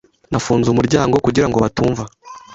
Nafunze 0.31 0.67
umuryango 0.69 1.15
kugirango 1.25 1.57
batumva. 1.63 2.03